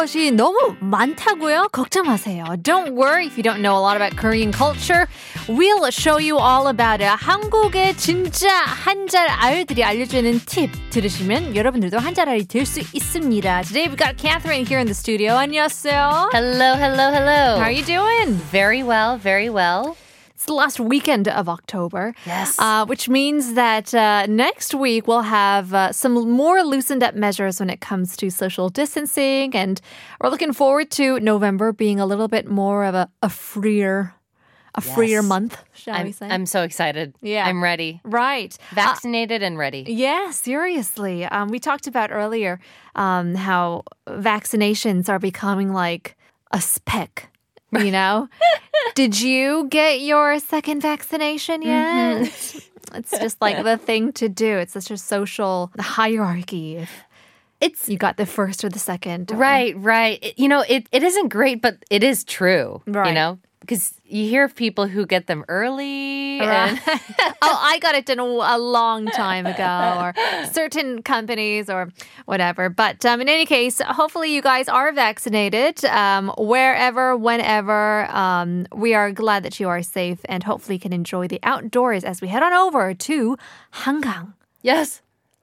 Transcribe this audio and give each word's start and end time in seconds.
것이 0.00 0.30
너무 0.30 0.76
많다고요? 0.80 1.68
걱정 1.72 2.06
마세요. 2.06 2.44
Don't 2.62 2.94
worry 2.96 3.26
if 3.26 3.36
you 3.36 3.42
don't 3.42 3.60
know 3.60 3.76
a 3.76 3.82
lot 3.84 3.96
about 3.96 4.16
Korean 4.16 4.50
culture. 4.50 5.06
We'll 5.46 5.84
show 5.90 6.16
you 6.16 6.38
all 6.38 6.68
about 6.68 7.04
it. 7.04 7.10
한국의 7.20 7.98
진짜 7.98 8.48
한잘 8.64 9.28
알들이 9.28 9.84
알려주는 9.84 10.40
팁 10.46 10.70
들으시면 10.88 11.54
여러분들도 11.54 11.98
한잘 11.98 12.30
알이 12.30 12.46
될 12.46 12.64
수 12.64 12.80
있습니다. 12.80 13.62
Today 13.62 13.88
we've 13.88 13.98
got 13.98 14.16
Catherine 14.16 14.64
here 14.64 14.80
in 14.80 14.86
the 14.86 14.94
studio. 14.94 15.36
안녕하세요. 15.36 16.30
Hello, 16.32 16.76
hello, 16.76 17.12
hello. 17.12 17.60
How 17.60 17.68
are 17.68 17.70
you 17.70 17.84
doing? 17.84 18.40
Very 18.50 18.82
well, 18.82 19.18
very 19.18 19.50
well. 19.50 19.96
The 20.50 20.54
last 20.54 20.80
weekend 20.80 21.28
of 21.28 21.48
October. 21.48 22.12
Yes. 22.26 22.58
Uh, 22.58 22.84
which 22.84 23.08
means 23.08 23.54
that 23.54 23.94
uh, 23.94 24.26
next 24.26 24.74
week 24.74 25.06
we'll 25.06 25.22
have 25.22 25.72
uh, 25.72 25.92
some 25.92 26.14
more 26.28 26.64
loosened 26.64 27.04
up 27.04 27.14
measures 27.14 27.60
when 27.60 27.70
it 27.70 27.80
comes 27.80 28.16
to 28.16 28.30
social 28.30 28.68
distancing. 28.68 29.54
And 29.54 29.80
we're 30.20 30.28
looking 30.28 30.52
forward 30.52 30.90
to 30.98 31.20
November 31.20 31.72
being 31.72 32.00
a 32.00 32.04
little 32.04 32.26
bit 32.26 32.48
more 32.48 32.84
of 32.84 32.96
a, 32.96 33.08
a 33.22 33.28
freer, 33.28 34.12
a 34.74 34.80
freer 34.80 35.20
Yes. 35.20 35.24
month, 35.24 35.56
shall 35.72 35.94
I'm, 35.94 36.10
say? 36.12 36.26
I'm 36.28 36.46
so 36.46 36.64
excited. 36.64 37.14
Yeah. 37.22 37.46
I'm 37.46 37.62
ready. 37.62 38.00
right. 38.02 38.52
Uh, 38.72 38.74
Vaccinated 38.74 39.44
and 39.44 39.56
ready. 39.56 39.84
yeah, 39.86 40.32
seriously. 40.32 41.26
Um, 41.26 41.46
we 41.50 41.60
talked 41.60 41.86
about 41.86 42.10
earlier 42.10 42.58
um, 42.96 43.36
how 43.36 43.84
vaccinations 44.08 45.08
are 45.08 45.20
becoming 45.20 45.72
like 45.72 46.16
a 46.50 46.60
spec. 46.60 47.29
You 47.72 47.90
know, 47.90 48.28
did 48.94 49.20
you 49.20 49.68
get 49.68 50.00
your 50.00 50.38
second 50.40 50.80
vaccination 50.82 51.62
mm-hmm. 51.62 52.24
yet? 52.24 52.68
It's 52.94 53.10
just 53.10 53.40
like 53.40 53.62
the 53.64 53.76
thing 53.76 54.12
to 54.14 54.28
do. 54.28 54.58
It's 54.58 54.72
such 54.72 54.90
a 54.90 54.96
social 54.96 55.70
hierarchy. 55.78 56.86
It's 57.60 57.88
you 57.88 57.98
got 57.98 58.16
the 58.16 58.26
first 58.26 58.64
or 58.64 58.70
the 58.70 58.78
second, 58.78 59.30
right, 59.32 59.76
right. 59.76 60.18
It- 60.22 60.38
you 60.38 60.48
know, 60.48 60.64
it, 60.66 60.88
it 60.92 61.02
isn't 61.02 61.28
great, 61.28 61.60
but 61.60 61.76
it 61.90 62.02
is 62.02 62.24
true. 62.24 62.80
Right. 62.86 63.08
You 63.08 63.14
know, 63.14 63.38
because 63.70 63.94
you 64.04 64.28
hear 64.28 64.42
of 64.42 64.56
people 64.56 64.88
who 64.88 65.06
get 65.06 65.28
them 65.28 65.44
early. 65.46 66.40
Right. 66.40 66.70
And 66.70 66.80
oh, 67.40 67.60
I 67.62 67.78
got 67.78 67.94
it 67.94 68.04
done 68.04 68.18
a, 68.18 68.58
long 68.58 69.06
time 69.06 69.46
ago, 69.46 69.96
or 70.00 70.44
certain 70.52 71.02
companies, 71.02 71.70
or 71.70 71.92
whatever. 72.24 72.68
But 72.68 73.06
um, 73.06 73.20
in 73.20 73.28
any 73.28 73.46
case, 73.46 73.80
hopefully 73.80 74.34
you 74.34 74.42
guys 74.42 74.68
are 74.68 74.90
vaccinated 74.90 75.84
um, 75.84 76.32
wherever, 76.36 77.16
whenever. 77.16 78.10
Um, 78.10 78.66
we 78.74 78.92
are 78.92 79.12
glad 79.12 79.44
that 79.44 79.60
you 79.60 79.68
are 79.68 79.82
safe 79.82 80.18
and 80.24 80.42
hopefully 80.42 80.76
can 80.76 80.92
enjoy 80.92 81.28
the 81.28 81.38
outdoors 81.44 82.02
as 82.02 82.20
we 82.20 82.26
head 82.26 82.42
on 82.42 82.52
over 82.52 82.92
to 82.92 83.36
Hangang. 83.72 84.34
yes. 84.62 85.00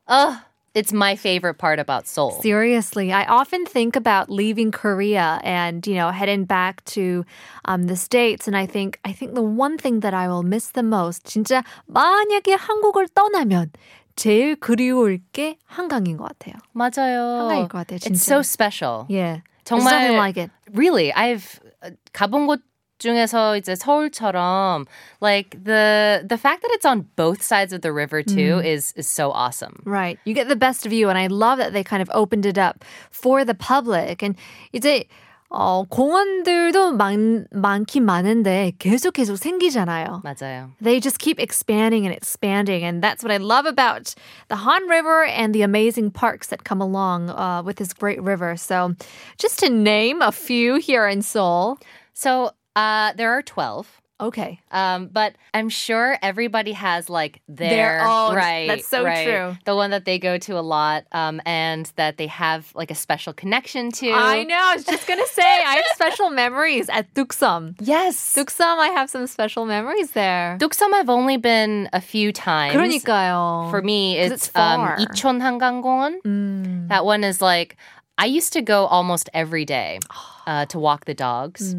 Oh, 0.09 0.44
it's 0.77 0.93
my 0.93 1.17
favorite 1.17 1.59
part 1.59 1.79
about 1.79 2.07
Seoul. 2.07 2.41
Seriously, 2.41 3.12
I 3.12 3.25
often 3.27 3.67
think 3.67 3.95
about 3.95 4.31
leaving 4.31 4.71
Korea 4.71 5.39
and 5.45 5.87
you 5.87 5.95
know 5.95 6.11
heading 6.11 6.45
back 6.45 6.83
to 6.97 7.25
um, 7.67 7.85
the 7.89 7.97
states, 7.97 8.48
and 8.48 8.57
I 8.57 8.67
think 8.67 8.98
I 9.05 9.12
think 9.12 9.35
the 9.35 9.43
one 9.43 9.77
thing 9.77 10.01
that 10.01 10.15
I 10.15 10.29
will 10.29 10.43
miss 10.43 10.71
the 10.73 10.83
most, 10.83 11.25
진짜 11.25 11.62
만약에 11.93 12.55
한국을 12.57 13.09
떠나면 13.15 13.73
제일 14.17 14.57
그리울 14.57 15.21
게 15.33 15.57
한강인 15.67 16.17
것 16.17 16.29
같아요. 16.29 16.55
맞아요. 16.73 17.41
한강일 17.41 17.69
것 17.69 17.79
같아요, 17.85 17.97
It's 17.97 18.09
진짜. 18.09 18.25
so 18.25 18.41
special. 18.43 19.07
Yeah, 19.09 19.41
정말 19.65 19.85
There's 19.85 19.93
nothing 19.93 20.17
like 20.17 20.37
it. 20.39 20.51
Really, 20.73 21.12
I've 21.12 21.61
uh, 21.85 21.91
가본 22.15 22.47
곳 22.47 22.61
중에서 23.03 23.57
이제 23.57 23.75
서울처럼 23.75 24.87
like 25.21 25.59
the 25.65 26.25
the 26.27 26.39
fact 26.39 26.62
that 26.62 26.71
it's 26.73 26.87
on 26.87 27.07
both 27.17 27.43
sides 27.43 27.73
of 27.73 27.83
the 27.83 27.92
river 27.92 28.23
too 28.23 28.63
is 28.64 28.95
is 28.97 29.08
so 29.08 29.33
awesome. 29.33 29.83
Right, 29.85 30.19
you 30.25 30.35
get 30.35 30.48
the 30.48 30.57
best 30.57 30.86
view, 30.86 31.11
and 31.11 31.19
I 31.19 31.27
love 31.27 31.58
that 31.58 31.73
they 31.73 31.83
kind 31.83 32.01
of 32.01 32.08
opened 32.14 32.47
it 32.47 32.58
up 32.58 32.85
for 33.11 33.45
the 33.45 33.55
public. 33.55 34.23
And 34.23 34.36
이제 34.73 35.08
어, 35.55 35.85
공원들도 35.91 36.92
많, 36.92 37.47
많긴 37.53 38.05
많은데 38.05 38.73
계속 38.79 39.13
계속 39.13 39.36
생기잖아요. 39.36 40.23
맞아요. 40.25 40.70
They 40.80 40.98
just 40.98 41.19
keep 41.19 41.39
expanding 41.39 42.07
and 42.07 42.17
expanding. 42.17 42.83
And 42.85 43.03
that's 43.03 43.23
what 43.23 43.30
I 43.30 43.36
love 43.36 43.67
about 43.67 44.14
the 44.48 44.57
Han 44.57 44.89
River 44.89 45.25
and 45.25 45.55
the 45.55 45.61
amazing 45.61 46.11
parks 46.11 46.48
that 46.48 46.64
come 46.64 46.80
along 46.80 47.29
uh, 47.29 47.63
with 47.63 47.77
this 47.77 47.92
great 47.92 48.23
river. 48.23 48.57
So, 48.57 48.95
just 49.36 49.58
to 49.58 49.69
name 49.69 50.23
a 50.23 50.33
few 50.33 50.77
here 50.77 51.07
in 51.07 51.20
Seoul. 51.20 51.77
So 52.14 52.53
uh, 52.77 53.13
there 53.14 53.33
are 53.33 53.42
twelve. 53.42 53.89
Okay. 54.20 54.61
Um, 54.70 55.08
but 55.11 55.35
I'm 55.53 55.69
sure 55.69 56.17
everybody 56.23 56.70
has 56.79 57.11
like 57.11 57.42
their, 57.48 57.98
Their 57.98 58.01
own. 58.07 58.36
right. 58.36 58.69
That's 58.69 58.86
so 58.86 59.03
right, 59.03 59.27
true. 59.27 59.57
The 59.64 59.75
one 59.75 59.91
that 59.91 60.05
they 60.05 60.20
go 60.20 60.39
to 60.47 60.53
a 60.61 60.63
lot, 60.63 61.03
um, 61.11 61.41
and 61.45 61.91
that 61.97 62.19
they 62.19 62.29
have 62.29 62.70
like 62.77 62.92
a 62.92 62.95
special 62.95 63.33
connection 63.33 63.91
to. 63.98 64.13
I 64.13 64.45
know. 64.45 64.55
I 64.55 64.77
was 64.77 64.85
just 64.85 65.08
going 65.08 65.19
to 65.19 65.27
say, 65.27 65.42
I 65.42 65.75
have 65.75 65.85
special 65.95 66.30
memories 66.30 66.89
at 66.89 67.13
Duksum. 67.14 67.75
Yes. 67.80 68.14
Duksum, 68.39 68.79
I 68.79 68.95
have 68.95 69.11
some 69.11 69.27
special 69.27 69.67
memories 69.67 70.13
there. 70.13 70.57
Duksum 70.61 70.95
I've 70.95 71.11
only 71.11 71.36
been 71.36 71.89
a 71.92 72.01
few 72.01 72.30
times. 72.30 72.77
그러니까요. 72.77 73.70
For 73.73 73.83
me, 73.83 74.14
'Cause 74.23 74.30
it's, 74.30 74.47
it's 74.47 74.53
far. 74.55 74.98
um, 74.98 75.05
이촌 75.05 75.41
한강공원. 75.42 76.23
Mm. 76.25 76.89
That 76.91 77.05
one 77.05 77.25
is 77.25 77.41
like 77.42 77.77
I 78.19 78.27
used 78.27 78.53
to 78.53 78.63
go 78.63 78.86
almost 78.86 79.30
every 79.35 79.64
day 79.64 79.98
uh, 80.47 80.67
to 80.67 80.79
walk 80.79 81.07
the 81.07 81.14
dogs. 81.14 81.75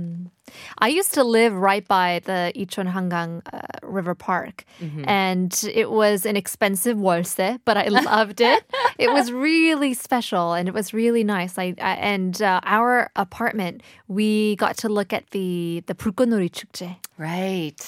I 0.77 0.87
used 0.89 1.13
to 1.13 1.23
live 1.23 1.53
right 1.53 1.87
by 1.87 2.21
the 2.25 2.51
Ichon 2.55 2.91
Hangang 2.91 3.41
uh, 3.53 3.61
River 3.81 4.13
Park, 4.13 4.65
and 5.07 5.49
it 5.73 5.89
was 5.89 6.25
an 6.25 6.35
expensive 6.35 6.97
월세, 6.97 7.59
but 7.65 7.77
I 7.77 7.87
loved 7.87 8.41
it. 8.41 8.63
it 8.99 9.09
was 9.13 9.31
really 9.31 9.93
special, 9.93 10.53
and 10.53 10.67
it 10.67 10.73
was 10.73 10.93
really 10.93 11.23
nice. 11.23 11.57
I, 11.57 11.73
I 11.79 11.95
and 11.95 12.41
uh, 12.41 12.59
our 12.65 13.09
apartment, 13.15 13.81
we 14.07 14.55
got 14.57 14.75
to 14.83 14.89
look 14.89 15.13
at 15.13 15.29
the 15.31 15.81
the 15.87 15.95
불꽃놀이 15.95 16.49
축제. 16.49 16.97
Right. 17.17 17.79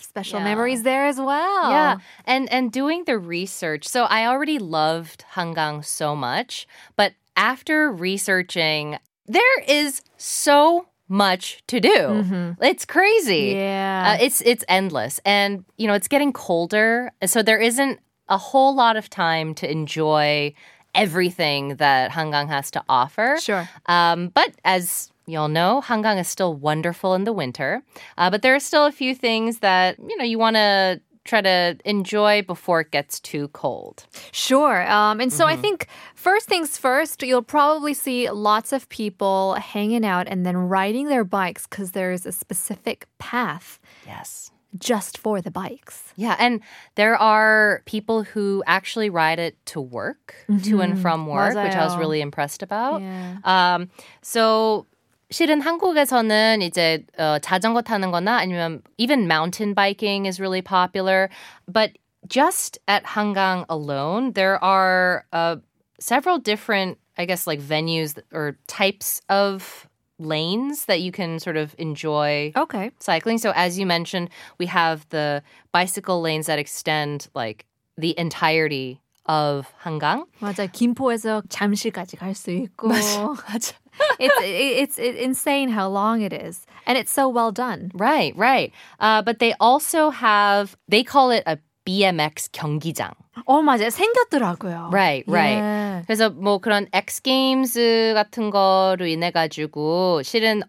Special 0.00 0.40
Yeah. 0.40 0.44
memories 0.44 0.82
there 0.82 1.06
as 1.06 1.20
well. 1.20 1.70
Yeah, 1.70 1.96
and 2.26 2.50
and 2.52 2.72
doing 2.72 3.04
the 3.04 3.16
research. 3.16 3.86
So 3.86 4.04
I 4.04 4.26
already 4.26 4.58
loved 4.58 5.24
Hangang 5.36 5.84
so 5.84 6.16
much, 6.16 6.66
but 6.96 7.12
after 7.35 7.91
researching, 7.91 8.97
there 9.25 9.59
is 9.67 10.01
so 10.17 10.87
much 11.07 11.61
to 11.67 11.79
do. 11.79 12.55
It's 12.61 12.85
crazy. 12.85 13.53
Yeah. 13.55 14.17
Uh, 14.19 14.23
it's 14.23 14.41
it's 14.41 14.63
endless, 14.67 15.19
and 15.25 15.65
you 15.77 15.87
know 15.87 15.93
it's 15.93 16.07
getting 16.07 16.31
colder, 16.33 17.11
so 17.25 17.43
there 17.43 17.59
isn't 17.59 17.99
a 18.29 18.37
whole 18.37 18.73
lot 18.73 18.95
of 18.95 19.09
time 19.09 19.53
to 19.55 19.69
enjoy 19.69 20.53
everything 20.95 21.75
that 21.75 22.11
Hangang 22.11 22.47
has 22.47 22.71
to 22.71 22.83
offer. 22.87 23.37
Sure. 23.41 23.67
Um, 23.87 24.29
but 24.29 24.53
as 24.63 25.11
you 25.27 25.37
all 25.37 25.49
know, 25.49 25.81
Hangang 25.85 26.19
is 26.19 26.27
still 26.27 26.53
wonderful 26.53 27.13
in 27.13 27.25
the 27.25 27.33
winter. 27.33 27.83
Uh, 28.17 28.29
but 28.29 28.41
there 28.41 28.55
are 28.55 28.59
still 28.59 28.85
a 28.85 28.91
few 28.91 29.13
things 29.13 29.59
that 29.59 29.97
you 29.99 30.17
know 30.17 30.23
you 30.23 30.39
want 30.39 30.55
to 30.55 31.01
try 31.24 31.40
to 31.42 31.76
enjoy 31.84 32.42
before 32.42 32.80
it 32.82 32.92
gets 32.92 33.18
too 33.18 33.48
cold. 33.48 34.06
Sure. 34.30 34.86
Um, 34.88 35.18
and 35.20 35.32
so 35.32 35.44
I 35.46 35.54
Mm-hmm. 35.54 35.60
think 35.62 35.86
first 36.14 36.46
things 36.46 36.78
first, 36.78 37.22
you'll 37.22 37.42
probably 37.42 37.94
see 37.94 38.30
lots 38.30 38.72
of 38.72 38.88
people 38.88 39.54
hanging 39.54 40.04
out 40.06 40.28
and 40.28 40.46
then 40.46 40.56
riding 40.56 41.08
their 41.08 41.24
bikes 41.24 41.66
because 41.66 41.90
there's 41.92 42.26
a 42.26 42.32
specific 42.32 43.08
path 43.18 43.80
Yes. 44.06 44.52
just 44.78 45.18
for 45.18 45.40
the 45.42 45.50
bikes. 45.50 46.12
Yeah, 46.14 46.36
and 46.38 46.60
there 46.94 47.16
are 47.16 47.82
people 47.86 48.22
who 48.22 48.62
actually 48.66 49.10
ride 49.10 49.40
it 49.40 49.56
to 49.74 49.80
work, 49.80 50.36
to 50.62 50.80
and 50.80 50.94
from 50.96 51.26
work, 51.26 51.56
which 51.56 51.74
I 51.74 51.82
was 51.84 51.94
맞아요. 51.96 51.98
really 51.98 52.20
impressed 52.20 52.62
about. 52.62 53.02
Yeah. 53.02 53.38
Um, 53.42 53.88
so 54.22 54.86
실은 55.30 55.60
한국에서는 55.60 56.62
이제 56.62 57.04
어, 57.18 57.38
자전거 57.40 57.82
타는 57.82 58.10
거나 58.12 58.36
아니면 58.38 58.82
even 58.98 59.26
mountain 59.26 59.74
biking 59.74 60.26
is 60.26 60.38
really 60.40 60.62
popular. 60.62 61.28
But 61.66 61.92
just 62.28 62.78
at 62.86 63.04
Hangang 63.04 63.64
alone, 63.68 64.32
there 64.34 64.62
are 64.62 65.24
uh, 65.32 65.56
several 65.98 66.38
different, 66.38 66.98
I 67.18 67.24
guess, 67.26 67.46
like 67.46 67.60
venues 67.60 68.14
or 68.32 68.56
types 68.68 69.20
of 69.28 69.88
lanes 70.18 70.86
that 70.86 71.00
you 71.02 71.12
can 71.12 71.38
sort 71.38 71.56
of 71.56 71.74
enjoy 71.78 72.52
Okay. 72.56 72.90
cycling. 73.00 73.38
So 73.38 73.52
as 73.54 73.78
you 73.78 73.84
mentioned, 73.86 74.30
we 74.58 74.66
have 74.66 75.06
the 75.10 75.42
bicycle 75.72 76.20
lanes 76.22 76.46
that 76.46 76.58
extend 76.58 77.28
like 77.34 77.66
the 77.98 78.14
entirety 78.18 79.00
of 79.26 79.66
Hangang. 79.84 80.24
맞아. 80.40 80.66
김포에서 80.66 81.42
잠실까지 81.48 82.16
갈 82.16 82.34
수 82.34 82.50
있고. 82.52 82.88
맞아. 82.88 83.34
it's 83.54 83.74
it's 84.18 84.98
it's 84.98 84.98
insane 84.98 85.68
how 85.70 85.88
long 85.88 86.22
it 86.22 86.32
is, 86.32 86.66
and 86.86 86.98
it's 86.98 87.12
so 87.12 87.28
well 87.28 87.52
done. 87.52 87.90
Right, 87.94 88.36
right. 88.36 88.72
Uh, 89.00 89.22
but 89.22 89.38
they 89.38 89.54
also 89.58 90.10
have, 90.10 90.76
they 90.88 91.02
call 91.02 91.30
it 91.30 91.42
a 91.46 91.58
BMX 91.86 92.50
경기장. 92.52 93.14
어 93.46 93.62
맞아. 93.62 93.88
생겼더라고요. 93.90 94.90
Right, 94.92 95.24
right. 95.28 95.58
Yeah. 95.58 96.02
그래서 96.06 96.30
뭐 96.30 96.58
그런 96.58 96.88
X 96.92 97.22
게임즈 97.22 98.12
같은 98.14 98.50
거로 98.50 99.06
인해 99.06 99.30
가지고 99.30 100.22
실은 100.22 100.62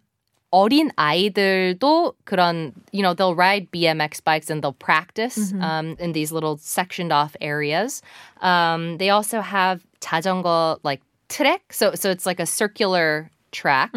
어린 0.52 0.92
아이들도 0.96 2.14
그런 2.24 2.74
you 2.92 3.02
know 3.02 3.14
they'll 3.14 3.36
ride 3.36 3.72
BMX 3.72 4.24
bikes 4.24 4.50
and 4.50 4.62
they'll 4.62 4.78
practice 4.80 5.54
um, 5.60 5.96
in 6.00 6.14
these 6.14 6.32
little 6.32 6.58
sectioned 6.58 7.12
off 7.12 7.36
areas. 7.42 8.02
Um, 8.42 8.98
they 8.98 9.10
also 9.10 9.42
have 9.42 9.82
자전거 10.00 10.78
like 10.84 11.02
트랙, 11.33 11.61
so 11.71 11.95
so 11.95 12.11
it's 12.11 12.27
like 12.27 12.41
a 12.41 12.47
circular 12.47 13.31
track. 13.53 13.91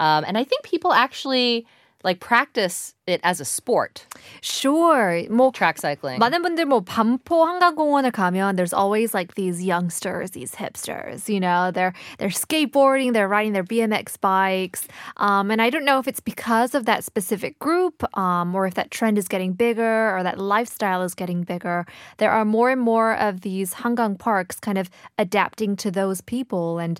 Um, 0.00 0.24
and 0.28 0.36
I 0.38 0.44
think 0.44 0.62
people 0.62 0.92
actually 0.92 1.66
like 2.05 2.19
practice 2.19 2.95
it 3.05 3.21
as 3.23 3.39
a 3.39 3.45
sport, 3.45 4.07
Sure. 4.41 5.21
뭐 5.29 5.51
track 5.53 5.77
cycling. 5.77 6.19
많은 6.19 6.41
분들 6.41 6.65
뭐 6.65 6.81
반포 6.81 7.45
한강공원을 7.45 8.09
가면 8.11 8.55
there's 8.55 8.73
always 8.73 9.13
like 9.13 9.35
these 9.35 9.61
youngsters, 9.63 10.31
these 10.31 10.55
hipsters, 10.55 11.29
you 11.29 11.39
know, 11.39 11.69
they're 11.69 11.93
they're 12.17 12.29
skateboarding, 12.33 13.13
they're 13.13 13.27
riding 13.27 13.53
their 13.53 13.63
BMX 13.63 14.19
bikes. 14.19 14.87
Um, 15.17 15.51
and 15.51 15.61
I 15.61 15.69
don't 15.69 15.85
know 15.85 15.99
if 15.99 16.07
it's 16.07 16.19
because 16.19 16.73
of 16.73 16.85
that 16.85 17.03
specific 17.03 17.59
group, 17.59 18.01
um, 18.17 18.55
or 18.55 18.65
if 18.65 18.73
that 18.73 18.89
trend 18.89 19.19
is 19.19 19.27
getting 19.27 19.53
bigger 19.53 20.09
or 20.17 20.23
that 20.23 20.39
lifestyle 20.39 21.03
is 21.03 21.13
getting 21.13 21.43
bigger. 21.43 21.85
There 22.17 22.31
are 22.31 22.45
more 22.45 22.71
and 22.71 22.81
more 22.81 23.13
of 23.13 23.41
these 23.41 23.75
hangang 23.85 24.17
parks 24.17 24.59
kind 24.59 24.79
of 24.79 24.89
adapting 25.19 25.75
to 25.85 25.91
those 25.91 26.21
people 26.21 26.79
and 26.79 26.99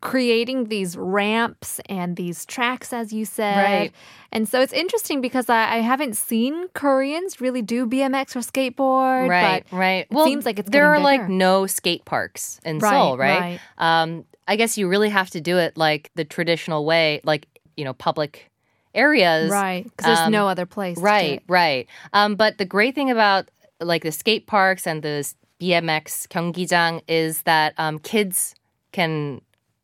creating 0.00 0.64
these 0.64 0.96
ramps 0.96 1.80
and 1.88 2.16
these 2.16 2.44
tracks, 2.46 2.92
as 2.92 3.12
you 3.12 3.24
said. 3.24 3.62
Right. 3.62 3.92
And 4.30 4.48
so 4.48 4.60
it's 4.60 4.72
interesting 4.72 5.20
because 5.20 5.48
I, 5.48 5.76
I 5.76 5.78
haven't 5.78 6.16
seen 6.16 6.68
Koreans 6.74 7.40
really 7.40 7.62
do 7.62 7.86
BMX 7.86 8.36
or 8.36 8.40
skateboard. 8.40 9.28
right, 9.28 9.64
But 9.70 9.76
right. 9.76 10.06
it 10.10 10.24
seems 10.24 10.44
like 10.44 10.58
it's 10.58 10.70
there 10.70 10.86
are 10.88 10.94
getting 10.96 11.04
like 11.04 11.20
bigger. 11.22 11.32
no 11.32 11.66
skate 11.66 12.04
parks 12.04 12.60
in 12.64 12.78
Right, 12.78 12.90
Seoul, 12.90 13.16
right? 13.18 13.40
right. 13.40 13.60
Um, 13.78 14.24
I 14.46 14.56
guess 14.56 14.76
you 14.76 14.86
really 14.88 15.08
have 15.08 15.30
to 15.30 15.40
do 15.40 15.56
it 15.58 15.76
like 15.76 16.10
the 16.14 16.24
traditional 16.24 16.84
way, 16.84 17.20
like 17.24 17.46
you 17.76 17.84
know, 17.84 17.94
public 17.94 18.50
areas, 18.94 19.50
right. 19.50 19.84
Because 19.84 20.06
there's 20.06 20.18
um, 20.26 20.32
no 20.32 20.46
other 20.48 20.66
place. 20.66 20.96
to 20.96 21.00
do 21.00 21.04
Right, 21.06 21.32
it. 21.38 21.42
right. 21.48 21.88
Um, 22.12 22.34
but 22.36 22.58
the 22.58 22.64
great 22.64 22.94
thing 22.94 23.10
about 23.10 23.50
like 23.80 24.02
the 24.02 24.12
skate 24.12 24.46
parks 24.46 24.86
and 24.86 25.02
the 25.02 25.20
s- 25.24 25.34
BMX 25.60 26.28
경기장 26.28 27.02
is 27.08 27.42
that 27.42 27.74
um, 27.78 27.98
kids 27.98 28.54
can 28.92 29.40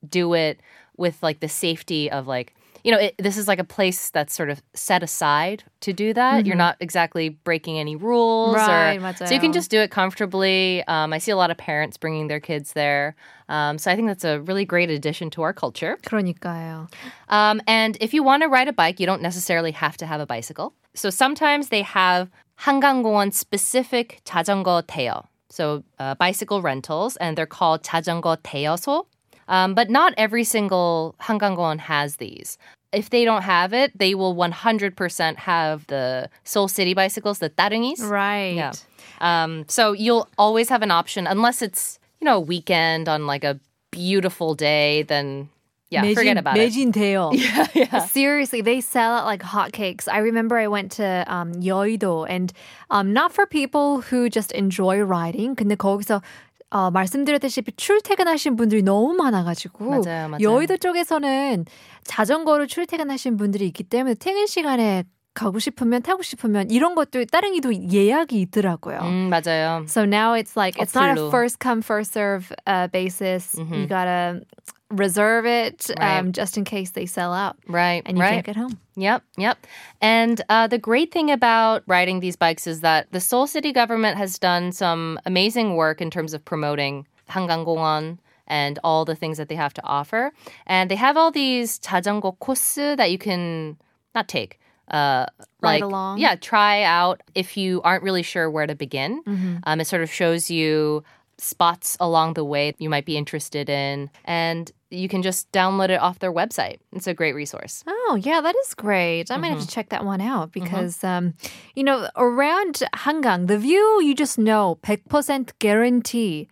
do 0.09 0.35
it 0.35 0.61
with 0.97 1.23
like 1.23 1.41
the 1.41 1.49
safety 1.49 2.11
of 2.11 2.27
like 2.27 2.55
you 2.85 2.91
know 2.91 2.99
it, 2.99 3.15
this 3.17 3.37
is 3.37 3.47
like 3.47 3.61
a 3.61 3.65
place 3.65 4.11
that's 4.11 4.35
sort 4.35 4.51
of 4.51 4.61
set 4.75 5.05
aside 5.05 5.63
to 5.81 5.93
do 5.93 6.13
that. 6.13 6.47
You're 6.47 6.57
not 6.57 6.77
exactly 6.81 7.29
breaking 7.31 7.79
any 7.79 7.95
rules, 7.95 8.57
Right, 8.57 8.97
or, 8.97 9.15
so 9.25 9.33
you 9.33 9.39
can 9.39 9.51
맞아요. 9.53 9.55
just 9.55 9.71
do 9.71 9.79
it 9.79 9.93
comfortably. 9.93 10.83
Um, 10.89 11.13
I 11.13 11.19
see 11.19 11.31
a 11.31 11.37
lot 11.37 11.53
of 11.53 11.57
parents 11.57 11.97
bringing 11.97 12.27
their 12.27 12.41
kids 12.41 12.73
there, 12.73 13.15
um, 13.49 13.79
so 13.79 13.89
I 13.89 13.95
think 13.95 14.09
that's 14.09 14.25
a 14.25 14.41
really 14.41 14.65
great 14.65 14.91
addition 14.91 15.31
to 15.31 15.43
our 15.43 15.53
culture. 15.53 15.97
그러니까요. 16.03 16.91
Um, 17.29 17.63
and 17.69 17.97
if 18.01 18.13
you 18.13 18.25
want 18.25 18.43
to 18.43 18.49
ride 18.49 18.67
a 18.67 18.73
bike, 18.73 18.99
you 18.99 19.07
don't 19.07 19.23
necessarily 19.23 19.71
have 19.71 19.97
to 19.99 20.07
have 20.07 20.21
a 20.21 20.27
bicycle. 20.27 20.75
So 20.95 21.09
sometimes 21.09 21.69
they 21.69 21.83
have 21.83 22.31
한강공원 22.67 23.33
specific 23.33 24.23
자전거 24.25 24.83
대여. 24.83 25.25
So 25.51 25.85
uh, 26.01 26.17
bicycle 26.17 26.63
rentals, 26.63 27.17
and 27.19 27.37
they're 27.39 27.47
called 27.47 27.85
자전거 27.85 28.39
대여소. 28.43 29.07
Um, 29.49 29.75
but 29.75 29.91
not 29.91 30.15
every 30.17 30.45
single 30.45 31.15
한강공원 31.21 31.79
has 31.81 32.17
these. 32.17 32.57
If 32.93 33.11
they 33.11 33.25
don't 33.25 33.43
have 33.43 33.73
it, 33.73 33.97
they 33.99 34.15
will 34.15 34.35
100% 34.37 35.37
have 35.37 35.87
the 35.87 36.29
Seoul 36.45 36.69
City 36.69 36.95
bicycles, 36.95 37.39
the 37.39 37.51
따릉이s. 37.51 38.01
Right. 38.01 38.55
Yeah. 38.55 38.73
Um, 39.21 39.65
so 39.69 39.93
you'll 39.93 40.29
always 40.37 40.69
have 40.69 40.83
an 40.83 40.91
option, 40.91 41.27
unless 41.27 41.63
it's 41.63 41.99
you 42.21 42.25
know 42.25 42.37
a 42.37 42.41
weekend 42.41 43.09
on 43.09 43.27
like 43.27 43.45
a 43.45 43.59
beautiful 43.91 44.55
day. 44.55 45.03
Then 45.03 45.49
yeah, 45.91 46.03
forget 46.15 46.39
about 46.39 46.57
it. 46.57 46.73
매진돼요. 46.73 47.31
Yeah, 47.33 47.67
yeah. 47.75 47.99
Seriously, 48.07 48.63
they 48.63 48.81
sell 48.81 49.19
it 49.19 49.25
like 49.25 49.43
hotcakes. 49.43 50.09
I 50.11 50.19
remember 50.19 50.57
I 50.59 50.67
went 50.67 50.93
to 50.93 51.25
um, 51.29 51.53
여의도 51.55 52.27
and 52.29 52.53
um, 52.91 53.13
not 53.13 53.33
for 53.33 53.47
people 53.47 54.01
who 54.01 54.29
just 54.29 54.53
enjoy 54.53 55.01
riding. 55.01 55.55
근데 55.55 55.77
거기서 55.77 56.23
어, 56.70 56.92
말씀드렸다시피 56.92 57.72
출퇴근하신 57.78 58.56
분들이 58.56 58.84
너무 58.84 59.14
많아가지고 59.14 59.86
맞아요, 59.86 60.28
맞아요. 60.30 60.38
여의도 60.42 60.78
쪽에서는 60.78 61.66
자전거로 62.04 62.68
출퇴근하신 62.68 63.38
분들이 63.38 63.66
있기 63.68 63.84
때문에 63.84 64.16
퇴근 64.16 64.46
시간에 64.48 65.04
가고 65.34 65.60
싶으면 65.60 66.02
타고 66.02 66.24
싶으면 66.24 66.72
이런 66.72 66.96
것도 66.96 67.24
따릉이도 67.26 67.92
예약이 67.94 68.42
있더라고요. 68.42 69.00
음, 69.02 69.30
맞아요. 69.30 69.86
So 69.88 70.04
now 70.04 70.34
it's 70.34 70.58
like 70.58 70.82
it's 70.82 70.96
not 70.96 71.16
a 71.18 71.30
first 71.30 71.60
come 71.60 71.82
first 71.84 72.12
serve 72.12 72.52
uh, 72.66 72.88
basis. 72.92 73.56
You 73.56 73.88
gotta 73.88 74.42
reserve 74.91 75.47
it 75.47 75.89
Right. 75.99 76.19
um, 76.19 76.33
just 76.33 76.59
in 76.59 76.65
case 76.65 76.91
they 76.91 77.07
sell 77.07 77.33
out, 77.33 77.57
Right, 77.67 78.03
and 78.05 78.19
you 78.19 78.23
right. 78.23 78.35
can't 78.35 78.47
get 78.47 78.57
home. 78.57 78.79
Yep, 78.97 79.23
yep. 79.39 79.67
And 80.01 80.41
uh, 80.51 80.67
the 80.67 80.79
great 80.79 81.11
thing 81.11 81.31
about 81.31 81.83
riding 81.87 82.21
these 82.21 82.37
bikes 82.37 82.67
is 82.67 82.81
that 82.83 83.11
the 83.11 83.21
Seoul 83.21 83.47
City 83.47 83.73
government 83.73 84.19
has 84.19 84.39
done 84.39 84.71
some 84.73 85.19
amazing 85.25 85.77
work 85.77 86.01
in 86.03 86.11
terms 86.11 86.35
of 86.35 86.45
promoting 86.45 87.07
한강공원 87.31 88.19
and 88.47 88.79
all 88.85 89.07
the 89.07 89.15
things 89.15 89.39
that 89.39 89.49
they 89.49 89.55
have 89.55 89.73
to 89.75 89.83
offer. 89.85 90.31
And 90.67 90.91
they 90.91 90.97
have 90.97 91.17
all 91.17 91.31
these 91.31 91.79
자전거 91.79 92.37
코스 92.39 92.97
that 92.99 93.11
you 93.11 93.17
can 93.17 93.79
not 94.15 94.29
take. 94.29 94.59
Uh, 94.91 95.25
Ride 95.63 95.81
like, 95.81 95.83
along? 95.83 96.19
Yeah, 96.19 96.35
try 96.35 96.83
out 96.83 97.23
if 97.35 97.57
you 97.57 97.81
aren't 97.83 98.03
really 98.03 98.23
sure 98.23 98.51
where 98.51 98.67
to 98.67 98.75
begin. 98.75 99.23
Mm-hmm. 99.25 99.57
Um, 99.65 99.81
it 99.81 99.87
sort 99.87 100.03
of 100.03 100.13
shows 100.13 100.51
you 100.51 101.03
spots 101.39 101.97
along 101.99 102.35
the 102.35 102.45
way 102.45 102.75
you 102.79 102.91
might 102.91 103.07
be 103.07 103.17
interested 103.17 103.71
in. 103.71 104.11
And 104.27 104.71
you 104.91 105.09
can 105.09 105.23
just 105.23 105.51
download 105.53 105.91
it 105.91 106.01
off 106.01 106.19
their 106.19 106.33
website. 106.33 106.79
It's 106.93 107.07
a 107.07 107.15
great 107.15 107.35
resource. 107.35 107.83
Oh, 107.87 108.19
yeah, 108.21 108.41
that 108.41 108.55
is 108.65 108.75
great. 108.75 109.31
I 109.31 109.37
might 109.37 109.53
have 109.53 109.61
to 109.61 109.67
check 109.67 109.89
that 109.91 110.05
one 110.05 110.21
out 110.21 110.53
because, 110.53 111.03
um, 111.03 111.35
you 111.75 111.83
know, 111.83 112.09
around 112.17 112.83
Hangang, 112.95 113.47
the 113.47 113.59
view 113.59 114.01
you 114.03 114.15
just 114.15 114.39
know 114.39 114.79
100% 114.83 115.51
guarantee 115.59 116.49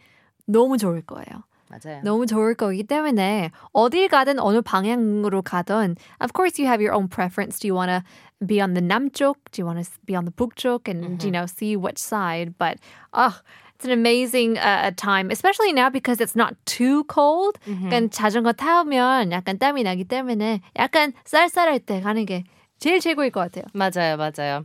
너무 0.48 0.78
좋을 0.78 1.02
거예요. 1.02 1.44
맞아요. 1.70 2.02
너무 2.02 2.26
좋을 2.26 2.54
거기 2.56 2.82
때문에 2.82 3.52
어딜 3.72 4.08
가든 4.08 4.40
어느 4.40 4.60
방향으로 4.60 5.42
가든 5.42 5.96
of 6.20 6.32
course 6.34 6.58
you 6.58 6.66
have 6.66 6.82
your 6.82 6.92
own 6.92 7.06
preference. 7.06 7.60
Do 7.60 7.68
you 7.68 7.74
want 7.74 7.90
to 7.90 8.02
be 8.44 8.60
on 8.60 8.74
the 8.74 8.82
남쪽? 8.82 9.36
Do 9.52 9.62
you 9.62 9.66
want 9.66 9.78
to 9.78 9.90
be 10.04 10.16
on 10.16 10.24
the 10.24 10.32
북쪽? 10.32 10.88
And 10.88 11.22
you 11.22 11.30
know 11.30 11.46
see 11.46 11.76
which 11.76 11.98
side. 11.98 12.58
But 12.58 12.78
oh, 13.14 13.38
it's 13.76 13.84
an 13.84 13.92
amazing 13.92 14.58
uh, 14.58 14.90
time, 14.96 15.30
especially 15.30 15.72
now 15.72 15.88
because 15.88 16.20
it's 16.20 16.36
not 16.36 16.54
too 16.66 17.04
cold. 17.04 17.58
그러니까 17.88 18.10
자전거 18.10 18.52
타면 18.52 19.32
약간 19.32 19.58
땀이 19.58 19.82
나기 19.84 20.04
때문에 20.04 20.60
약간 20.76 21.12
쌀쌀할 21.24 21.80
때 21.80 22.00
가는 22.00 22.26
게 22.26 22.44
제일 22.78 23.00
최고일 23.00 23.30
것 23.30 23.40
같아요. 23.40 23.64
맞아요, 23.72 24.16
맞아요. 24.16 24.64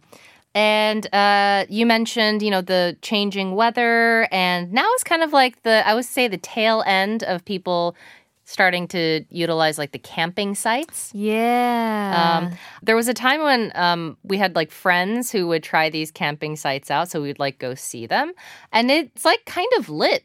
And 0.54 1.06
uh, 1.14 1.66
you 1.70 1.86
mentioned, 1.86 2.42
you 2.42 2.50
know, 2.50 2.62
the 2.62 2.96
changing 3.02 3.56
weather, 3.56 4.28
and 4.32 4.72
now 4.72 4.88
it's 4.94 5.04
kind 5.04 5.22
of 5.22 5.34
like 5.34 5.64
the, 5.64 5.86
I 5.86 5.94
would 5.94 6.06
say, 6.06 6.30
the 6.30 6.38
tail 6.38 6.82
end 6.86 7.24
of 7.24 7.44
people 7.44 7.94
starting 8.51 8.89
to 8.89 9.25
utilize 9.31 9.79
like 9.79 9.93
the 9.93 9.99
camping 9.99 10.57
sites. 10.57 11.13
Yeah. 11.15 12.41
Um, 12.43 12.59
there 12.83 12.97
was 12.97 13.07
a 13.07 13.15
time 13.15 13.43
when 13.43 13.71
um, 13.77 14.17
we 14.25 14.39
had 14.39 14.57
like 14.57 14.73
friends 14.73 15.31
who 15.31 15.47
would 15.47 15.63
try 15.63 15.89
these 15.89 16.11
camping 16.11 16.57
sites 16.57 16.91
out. 16.91 17.09
So 17.09 17.23
we'd 17.23 17.39
like 17.39 17.61
go 17.61 17.77
see 17.77 18.07
them. 18.07 18.33
And 18.73 18.91
it's 18.91 19.25
like 19.25 19.45
kind 19.45 19.69
of 19.79 19.89
lit. 19.89 20.25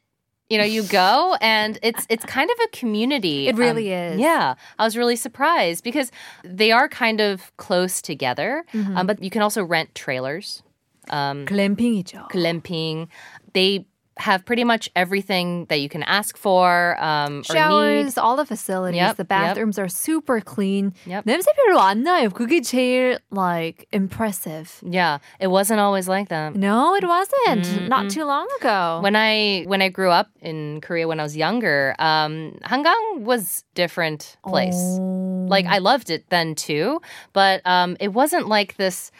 You 0.49 0.57
know, 0.57 0.63
you 0.63 0.81
go 0.89 1.37
and 1.39 1.77
it's 1.83 2.07
it's 2.09 2.25
kind 2.25 2.49
of 2.49 2.57
a 2.65 2.67
community. 2.69 3.47
It 3.47 3.53
um, 3.53 3.59
really 3.59 3.93
um, 3.93 4.13
is. 4.13 4.19
Yeah, 4.19 4.55
I 4.79 4.83
was 4.83 4.97
really 4.97 5.15
surprised 5.15 5.83
because 5.83 6.11
they 6.43 6.71
are 6.71 6.89
kind 6.89 7.21
of 7.21 7.55
close 7.57 8.01
together. 8.01 8.65
Um, 8.73 8.85
mm-hmm. 8.85 9.05
but 9.05 9.23
you 9.23 9.29
can 9.29 9.43
also 9.43 9.63
rent 9.63 9.93
trailers. 9.93 10.63
Um, 11.11 11.45
glamping이죠. 11.45 12.27
Glamping. 12.31 13.07
They 13.53 13.85
have 14.20 14.44
pretty 14.44 14.64
much 14.64 14.90
everything 14.94 15.64
that 15.66 15.80
you 15.80 15.88
can 15.88 16.02
ask 16.02 16.36
for 16.36 16.96
um, 17.02 17.32
or 17.32 17.36
need. 17.38 17.46
showers, 17.46 18.18
all 18.18 18.36
the 18.36 18.44
facilities. 18.44 18.98
Yep, 18.98 19.16
the 19.16 19.22
yep. 19.22 19.28
bathrooms 19.28 19.78
are 19.78 19.88
super 19.88 20.40
clean. 20.40 20.92
Yep. 21.06 21.24
냄새 21.24 21.50
별로 21.56 21.80
안 21.80 22.04
나요. 22.04 22.28
그게 22.30 22.60
제일 22.60 23.18
like 23.30 23.88
impressive. 23.92 24.78
Yeah, 24.84 25.18
it 25.40 25.48
wasn't 25.48 25.80
always 25.80 26.06
like 26.06 26.28
that. 26.28 26.54
No, 26.54 26.94
it 26.94 27.04
wasn't. 27.04 27.88
Not 27.88 28.10
too 28.10 28.24
long 28.24 28.46
ago. 28.60 29.00
When 29.02 29.16
I 29.16 29.64
when 29.66 29.80
I 29.80 29.88
grew 29.88 30.10
up 30.10 30.28
in 30.40 30.80
Korea 30.82 31.08
when 31.08 31.18
I 31.18 31.22
was 31.22 31.36
younger, 31.36 31.94
um, 31.98 32.58
Hangang 32.62 33.20
was 33.20 33.64
different 33.74 34.36
place. 34.46 34.76
Oh. 34.76 35.46
Like 35.48 35.66
I 35.66 35.78
loved 35.78 36.10
it 36.10 36.28
then 36.28 36.54
too, 36.54 37.00
but 37.32 37.62
um, 37.64 37.96
it 38.00 38.12
wasn't 38.12 38.48
like 38.48 38.76
this. 38.76 39.10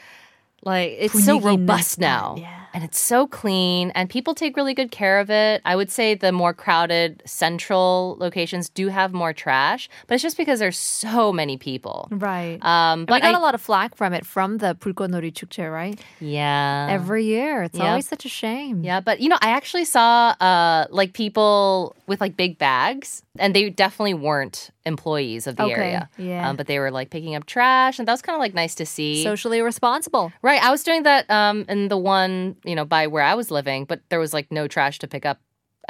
like 0.65 0.95
it's 0.97 1.23
so 1.23 1.39
robust 1.39 1.99
now. 1.99 2.35
Yeah. 2.37 2.61
And 2.73 2.83
it's 2.83 2.99
so 2.99 3.25
clean, 3.25 3.91
and 3.91 4.09
people 4.09 4.35
take 4.35 4.57
really 4.57 4.73
good 4.73 4.91
care 4.91 5.21
of 5.21 5.29
it. 5.29 5.61
I 5.63 5.77
would 5.77 5.89
say 5.89 6.13
the 6.13 6.33
more 6.33 6.53
crowded 6.53 7.23
central 7.25 8.17
locations 8.19 8.67
do 8.67 8.89
have 8.89 9.13
more 9.13 9.31
trash, 9.31 9.87
but 10.07 10.15
it's 10.15 10.21
just 10.21 10.35
because 10.35 10.59
there's 10.59 10.77
so 10.77 11.31
many 11.31 11.55
people. 11.55 12.09
Right. 12.11 12.61
Um, 12.61 13.05
but 13.05 13.13
I 13.13 13.17
we 13.17 13.21
got 13.21 13.35
I, 13.35 13.37
a 13.37 13.41
lot 13.41 13.55
of 13.55 13.61
flack 13.61 13.95
from 13.95 14.11
it 14.11 14.25
from 14.25 14.57
the 14.57 14.75
Pulkonori 14.75 15.31
Chukche, 15.31 15.71
right? 15.71 15.97
Yeah. 16.19 16.89
Every 16.91 17.23
year. 17.23 17.63
It's 17.63 17.77
yep. 17.77 17.87
always 17.87 18.09
such 18.09 18.25
a 18.25 18.29
shame. 18.29 18.83
Yeah, 18.83 18.99
but 18.99 19.21
you 19.21 19.29
know, 19.29 19.37
I 19.39 19.51
actually 19.51 19.85
saw 19.85 20.35
uh, 20.41 20.87
like 20.89 21.13
people 21.13 21.95
with 22.07 22.19
like 22.19 22.35
big 22.35 22.57
bags 22.57 23.23
and 23.37 23.55
they 23.55 23.69
definitely 23.69 24.13
weren't 24.13 24.71
employees 24.85 25.47
of 25.47 25.55
the 25.55 25.63
Okay, 25.63 25.73
area. 25.73 26.09
yeah. 26.17 26.49
Um, 26.49 26.55
but 26.55 26.67
they 26.67 26.79
were 26.79 26.91
like 26.91 27.09
picking 27.09 27.35
up 27.35 27.45
trash, 27.45 27.99
and 27.99 28.07
that 28.07 28.11
was 28.13 28.21
kind 28.21 28.35
of 28.35 28.39
like 28.39 28.53
nice 28.53 28.75
to 28.75 28.85
see. 28.85 29.23
Socially 29.23 29.61
responsible. 29.61 30.31
right, 30.41 30.61
I 30.63 30.71
was 30.71 30.83
doing 30.83 31.03
that 31.03 31.29
um 31.29 31.65
in 31.69 31.87
the 31.87 31.97
one 31.97 32.55
you 32.63 32.75
know 32.75 32.85
by 32.85 33.07
where 33.07 33.23
I 33.23 33.35
was 33.35 33.51
living, 33.51 33.85
but 33.85 34.01
there 34.09 34.19
was 34.19 34.33
like 34.33 34.51
no 34.51 34.67
trash 34.67 34.99
to 34.99 35.07
pick 35.07 35.25
up 35.25 35.39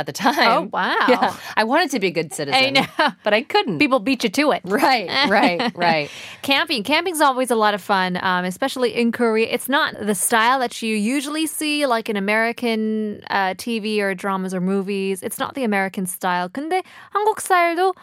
at 0.01 0.07
the 0.07 0.13
time. 0.13 0.51
Oh, 0.51 0.69
wow. 0.73 0.97
Yeah, 1.09 1.37
I 1.57 1.65
wanted 1.65 1.91
to 1.93 2.01
be 2.01 2.09
a 2.09 2.11
good 2.11 2.33
citizen. 2.33 2.75
know. 2.75 2.87
but 3.23 3.35
I 3.35 3.43
couldn't. 3.43 3.79
People 3.79 4.01
beat 4.01 4.25
you 4.25 4.31
to 4.31 4.53
it. 4.53 4.63
right, 4.65 5.09
right, 5.29 5.71
right. 5.77 6.11
Camping. 6.43 6.83
Camping's 6.83 7.21
always 7.21 7.51
a 7.51 7.57
lot 7.57 7.75
of 7.75 7.83
fun, 7.83 8.19
um, 8.23 8.45
especially 8.45 8.95
in 8.95 9.13
Korea. 9.13 9.47
It's 9.49 9.69
not 9.69 9.95
the 10.01 10.15
style 10.15 10.59
that 10.61 10.81
you 10.83 10.97
usually 10.97 11.47
see, 11.47 11.87
like 11.87 12.09
in 12.09 12.17
American 12.17 13.23
uh, 13.29 13.55
TV 13.55 14.01
or 14.01 14.15
dramas 14.15 14.55
or 14.55 14.61
movies. 14.61 15.23
It's 15.23 15.39
not 15.39 15.55
the 15.55 15.65
American 15.65 16.07
style. 16.07 16.49
근데 16.49 16.83
한국 17.15 17.41
스타일도 17.41 17.95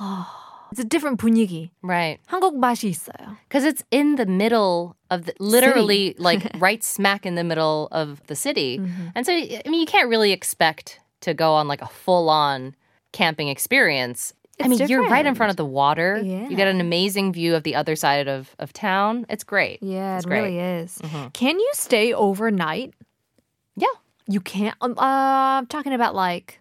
어, 0.00 0.26
it's 0.72 0.80
a 0.80 0.84
different 0.84 1.20
분위기. 1.20 1.70
Right. 1.82 2.18
한국 2.26 2.58
맛이 2.58 2.90
있어요. 2.90 3.36
Because 3.48 3.64
it's 3.64 3.84
in 3.92 4.16
the 4.16 4.26
middle 4.26 4.96
of 5.10 5.26
the, 5.26 5.34
literally 5.38 6.16
like 6.18 6.50
right 6.58 6.82
smack 6.82 7.24
in 7.24 7.36
the 7.36 7.44
middle 7.44 7.88
of 7.92 8.20
the 8.26 8.34
city. 8.34 8.78
Mm-hmm. 8.78 9.08
And 9.14 9.24
so, 9.24 9.32
I 9.32 9.62
mean, 9.68 9.78
you 9.78 9.86
can't 9.86 10.08
really 10.08 10.32
expect 10.32 10.98
to 11.21 11.33
go 11.33 11.53
on 11.53 11.67
like 11.67 11.81
a 11.81 11.87
full 11.87 12.29
on 12.29 12.75
camping 13.11 13.47
experience. 13.49 14.33
I 14.61 14.65
It's 14.67 14.79
mean, 14.79 14.89
you're 14.89 15.07
right 15.07 15.25
in 15.25 15.35
front 15.35 15.51
of 15.51 15.55
the 15.55 15.65
water. 15.65 16.21
Yeah. 16.23 16.49
You 16.49 16.55
get 16.57 16.67
an 16.67 16.81
amazing 16.81 17.31
view 17.31 17.55
of 17.55 17.63
the 17.63 17.75
other 17.75 17.95
side 17.95 18.27
of, 18.27 18.53
of 18.59 18.73
town. 18.73 19.25
It's 19.29 19.43
great. 19.45 19.81
Yeah, 19.81 20.17
it's 20.17 20.25
it 20.25 20.27
great. 20.27 20.41
really 20.41 20.59
is. 20.59 20.99
Can 21.33 21.59
you 21.59 21.69
stay 21.73 22.13
overnight? 22.13 22.93
Yeah. 23.75 23.87
You 24.27 24.41
can't. 24.41 24.75
Um, 24.81 24.91
uh, 24.97 25.01
I'm 25.59 25.65
talking 25.67 25.93
about 25.93 26.13
like 26.13 26.59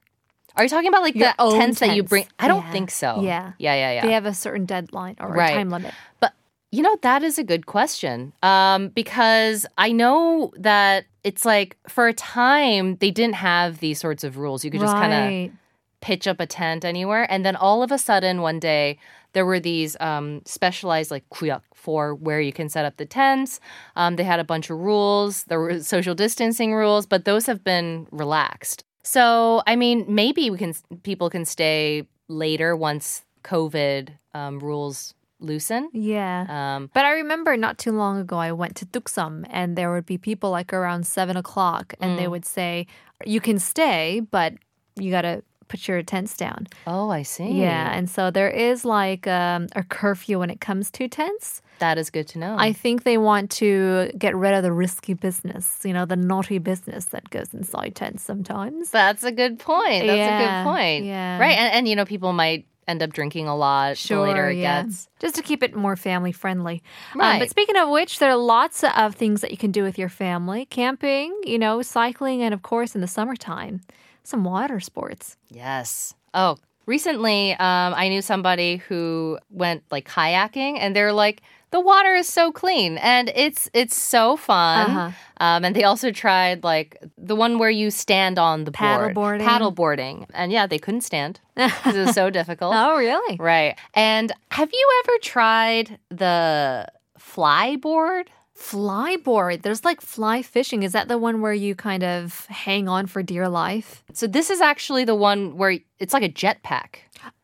Are 0.56 0.62
you 0.62 0.68
talking 0.70 0.88
about 0.88 1.02
like 1.02 1.14
the 1.14 1.34
own 1.40 1.58
tents 1.58 1.80
that 1.80 1.94
you 1.96 2.02
bring? 2.04 2.26
I 2.38 2.46
don't 2.48 2.64
Yeah. 2.64 2.70
think 2.72 2.90
so. 2.92 3.20
Yeah. 3.20 3.52
Yeah, 3.58 3.74
yeah, 3.74 3.92
yeah. 3.94 4.06
they 4.06 4.12
have 4.12 4.26
a 4.26 4.34
certain 4.34 4.64
deadline 4.64 5.16
or 5.20 5.32
Right. 5.32 5.50
a 5.52 5.56
time 5.56 5.70
limit. 5.70 5.92
But 6.20 6.32
you 6.70 6.82
know, 6.82 6.96
that 7.02 7.22
is 7.24 7.36
a 7.38 7.44
good 7.44 7.66
question. 7.66 8.32
Um, 8.44 8.88
because 8.90 9.66
I 9.76 9.90
know 9.90 10.52
that 10.56 11.06
it's 11.24 11.44
like 11.44 11.76
for 11.88 12.08
a 12.08 12.12
time 12.12 12.96
they 12.96 13.10
didn't 13.10 13.36
have 13.36 13.80
these 13.80 14.00
sorts 14.00 14.24
of 14.24 14.36
rules. 14.38 14.64
You 14.64 14.70
could 14.70 14.80
just 14.80 14.94
kind 14.94 15.12
of 15.46 15.52
pitch 16.00 16.26
up 16.26 16.40
a 16.40 16.46
tent 16.46 16.84
anywhere. 16.84 17.26
And 17.30 17.44
then 17.44 17.56
all 17.56 17.82
of 17.82 17.90
a 17.90 17.98
sudden 17.98 18.40
one 18.40 18.60
day 18.60 18.98
there 19.32 19.44
were 19.44 19.60
these 19.60 19.96
um, 20.00 20.42
specialized 20.44 21.10
like 21.10 21.28
kuyak 21.30 21.62
for 21.74 22.14
where 22.14 22.40
you 22.40 22.52
can 22.52 22.68
set 22.68 22.84
up 22.84 22.96
the 22.96 23.06
tents. 23.06 23.60
Um, 23.96 24.16
they 24.16 24.24
had 24.24 24.40
a 24.40 24.44
bunch 24.44 24.70
of 24.70 24.78
rules. 24.78 25.44
There 25.44 25.60
were 25.60 25.80
social 25.94 26.14
distancing 26.14 26.74
rules, 26.74 27.06
but 27.06 27.24
those 27.24 27.46
have 27.46 27.62
been 27.64 28.06
relaxed. 28.10 28.84
So 29.02 29.62
I 29.66 29.76
mean, 29.76 30.04
maybe 30.08 30.50
we 30.50 30.58
can 30.58 30.74
people 31.02 31.30
can 31.30 31.44
stay 31.44 32.06
later 32.28 32.76
once 32.76 33.24
COVID 33.44 34.10
um, 34.34 34.60
rules 34.60 35.14
loosen. 35.40 35.88
Yeah. 35.92 36.46
Um, 36.48 36.90
But 36.94 37.04
I 37.04 37.12
remember 37.12 37.56
not 37.56 37.78
too 37.78 37.92
long 37.92 38.18
ago, 38.18 38.36
I 38.38 38.52
went 38.52 38.74
to 38.76 38.86
Tuksum 38.86 39.44
and 39.50 39.76
there 39.76 39.92
would 39.92 40.06
be 40.06 40.18
people 40.18 40.50
like 40.50 40.72
around 40.72 41.06
seven 41.06 41.36
o'clock 41.36 41.94
and 42.00 42.12
Mm. 42.12 42.16
they 42.18 42.28
would 42.28 42.44
say, 42.44 42.86
you 43.24 43.40
can 43.40 43.58
stay, 43.58 44.20
but 44.30 44.54
you 44.96 45.10
got 45.10 45.22
to 45.22 45.42
put 45.68 45.86
your 45.86 46.02
tents 46.02 46.34
down. 46.36 46.66
oh, 46.86 47.10
I 47.10 47.22
see. 47.22 47.60
Yeah. 47.60 47.92
And 47.96 48.08
so 48.08 48.30
there 48.30 48.48
is 48.50 48.84
like 48.86 49.26
um, 49.26 49.66
a 49.76 49.82
curfew 49.82 50.38
when 50.38 50.48
it 50.50 50.60
comes 50.60 50.90
to 50.92 51.08
tents. 51.08 51.60
that 51.78 51.98
is 51.98 52.10
good 52.10 52.26
to 52.28 52.38
know. 52.38 52.56
I 52.58 52.72
think 52.72 53.04
they 53.04 53.18
want 53.18 53.50
to 53.62 54.10
get 54.18 54.34
rid 54.34 54.54
of 54.54 54.62
the 54.64 54.72
risky 54.72 55.14
business, 55.14 55.78
you 55.84 55.92
know, 55.92 56.06
the 56.06 56.16
naughty 56.16 56.58
business 56.58 57.04
that 57.12 57.28
goes 57.30 57.52
inside 57.54 57.94
tents 57.94 58.22
sometimes. 58.24 58.90
That's 58.90 59.22
a 59.24 59.30
good 59.30 59.58
point. 59.60 60.06
That's 60.06 60.32
a 60.32 60.44
good 60.44 60.64
point. 60.72 61.04
yeah. 61.04 61.38
Right. 61.38 61.56
And, 61.56 61.72
and, 61.74 61.86
you 61.88 61.94
know, 61.96 62.04
people 62.06 62.32
might 62.32 62.64
end 62.88 63.02
up 63.02 63.12
drinking 63.12 63.46
a 63.46 63.54
lot 63.54 63.96
the 63.96 64.18
later 64.20 64.48
it 64.48 64.56
yeah. 64.56 64.82
gets. 64.82 65.08
Just 65.20 65.34
to 65.36 65.42
keep 65.42 65.62
it 65.62 65.76
more 65.76 65.94
family 65.94 66.32
friendly. 66.32 66.82
Um, 67.14 67.20
Right. 67.20 67.38
but 67.38 67.50
speaking 67.50 67.76
of 67.76 67.88
which, 67.90 68.18
there 68.18 68.30
are 68.30 68.36
lots 68.36 68.82
of 68.82 69.14
things 69.14 69.42
that 69.42 69.50
you 69.50 69.56
can 69.56 69.70
do 69.70 69.82
with 69.82 69.98
your 69.98 70.08
family 70.08 70.64
camping, 70.64 71.38
you 71.44 71.58
know, 71.58 71.82
cycling, 71.82 72.42
and 72.42 72.54
of 72.54 72.62
course, 72.62 72.94
in 72.94 73.00
the 73.00 73.06
summertime, 73.06 73.82
some 74.24 74.42
water 74.42 74.80
sports. 74.80 75.36
Yes. 75.50 76.14
Oh, 76.34 76.56
recently 76.88 77.52
um, 77.52 77.94
I 77.94 78.08
knew 78.08 78.22
somebody 78.22 78.78
who 78.88 79.38
went 79.50 79.84
like 79.90 80.08
kayaking 80.08 80.78
and 80.78 80.96
they're 80.96 81.12
like, 81.12 81.42
the 81.70 81.80
water 81.80 82.14
is 82.14 82.26
so 82.26 82.50
clean 82.50 82.96
and 82.96 83.30
it's 83.34 83.68
it's 83.74 83.94
so 83.94 84.38
fun. 84.38 84.90
Uh-huh. 84.90 85.10
Um, 85.40 85.64
and 85.66 85.76
they 85.76 85.84
also 85.84 86.10
tried 86.10 86.64
like 86.64 86.96
the 87.18 87.36
one 87.36 87.58
where 87.58 87.70
you 87.70 87.90
stand 87.90 88.38
on 88.38 88.64
the 88.64 88.70
board. 88.70 89.14
Paddleboarding? 89.14 89.46
Paddleboarding. 89.46 90.26
And 90.32 90.50
yeah, 90.50 90.66
they 90.66 90.78
couldn't 90.78 91.02
stand 91.02 91.40
because 91.56 91.94
it 91.94 92.06
was 92.06 92.14
so 92.14 92.30
difficult. 92.30 92.74
Oh, 92.74 92.96
really? 92.96 93.36
Right. 93.36 93.78
And 93.92 94.32
have 94.50 94.70
you 94.72 95.02
ever 95.04 95.18
tried 95.18 95.98
the 96.08 96.88
fly 97.18 97.76
board? 97.76 98.30
Flyboard. 98.58 99.62
There's 99.62 99.84
like 99.84 100.00
fly 100.00 100.42
fishing. 100.42 100.82
Is 100.82 100.92
that 100.92 101.08
the 101.08 101.16
one 101.18 101.40
where 101.40 101.52
you 101.52 101.74
kind 101.74 102.02
of 102.02 102.44
hang 102.46 102.88
on 102.88 103.06
for 103.06 103.22
dear 103.22 103.48
life? 103.48 104.02
So 104.12 104.26
this 104.26 104.50
is 104.50 104.60
actually 104.60 105.04
the 105.04 105.14
one 105.14 105.56
where 105.56 105.78
it's 105.98 106.12
like 106.12 106.24
a 106.24 106.28
jetpack. 106.28 106.96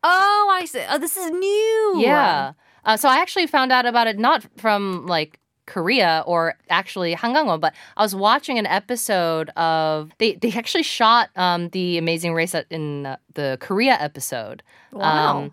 Oh, 0.03 0.49
I 0.51 0.65
see. 0.65 0.83
Oh, 0.89 0.97
this 0.97 1.17
is 1.17 1.31
new. 1.31 1.95
Yeah. 1.97 2.53
Uh, 2.83 2.97
so 2.97 3.09
I 3.09 3.17
actually 3.17 3.47
found 3.47 3.71
out 3.71 3.85
about 3.85 4.07
it 4.07 4.19
not 4.19 4.45
from 4.57 5.05
like 5.07 5.39
Korea 5.65 6.23
or 6.27 6.55
actually 6.69 7.15
Hangangwon, 7.15 7.59
but 7.59 7.73
I 7.97 8.03
was 8.03 8.13
watching 8.13 8.59
an 8.59 8.65
episode 8.65 9.49
of 9.51 10.11
they 10.19 10.35
they 10.35 10.51
actually 10.51 10.83
shot 10.83 11.29
um, 11.35 11.69
the 11.69 11.97
Amazing 11.97 12.33
Race 12.33 12.55
in 12.69 13.05
uh, 13.05 13.17
the 13.33 13.57
Korea 13.61 13.93
episode. 13.99 14.63
Wow. 14.91 15.51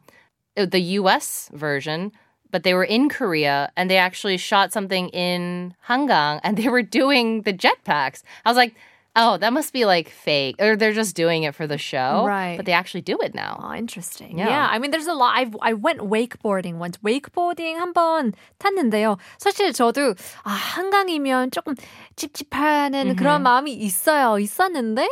uh, 0.56 0.66
the 0.66 0.80
U.S. 0.80 1.50
version 1.54 2.12
But 2.51 2.63
they 2.63 2.73
were 2.73 2.85
in 2.85 3.09
Korea 3.09 3.71
and 3.75 3.91
they 3.91 3.97
actually 3.97 4.37
shot 4.37 4.71
something 4.71 5.09
in 5.09 5.75
Hangang 5.87 6.39
and 6.43 6.55
they 6.57 6.69
were 6.69 6.81
doing 6.81 7.41
the 7.41 7.51
jetpacks. 7.51 8.23
I 8.45 8.49
was 8.49 8.55
like, 8.55 8.73
oh, 9.17 9.35
that 9.37 9.51
must 9.51 9.73
be 9.73 9.83
like 9.83 10.07
fake 10.09 10.55
or 10.59 10.77
they're 10.77 10.93
just 10.93 11.15
doing 11.15 11.43
it 11.43 11.55
for 11.55 11.67
the 11.67 11.77
show. 11.77 12.23
Right. 12.25 12.55
But 12.55 12.65
they 12.65 12.71
actually 12.71 13.01
do 13.01 13.17
it 13.19 13.35
now. 13.35 13.59
Oh, 13.61 13.73
interesting. 13.73 14.37
Yeah. 14.37 14.47
Yeah. 14.47 14.67
I 14.71 14.79
mean, 14.79 14.91
there's 14.91 15.07
a 15.07 15.13
lot. 15.13 15.35
I've, 15.35 15.57
I 15.59 15.73
went 15.73 15.99
wakeboarding 16.01 16.77
once. 16.77 16.97
wakeboarding 17.03 17.79
한번 17.81 18.33
탔는데요. 18.59 19.17
사실 19.39 19.73
저도 19.73 20.15
아, 20.43 20.49
한강이면 20.49 21.51
조금 21.51 21.75
찝찝하는 22.15 23.15
그런 23.17 23.43
마음이 23.43 23.73
있어요. 23.73 24.39
있었는데 24.39 25.07